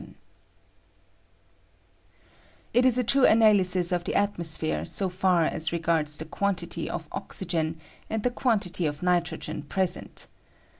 O 0.01 0.05
It 2.73 2.87
is 2.87 2.97
a 2.97 3.03
true 3.03 3.27
analysis 3.27 3.91
of 3.91 4.03
the 4.03 4.15
atmosphere 4.15 4.83
so 4.83 5.09
far 5.09 5.45
as 5.45 5.71
regards 5.71 6.17
the 6.17 6.25
quantity 6.25 6.89
of 6.89 7.07
oxygen 7.11 7.79
and 8.09 8.23
the 8.23 8.31
quanti 8.31 8.71
ty 8.71 8.85
of 8.85 9.03
nitrogen 9.03 9.61
present. 9.61 10.25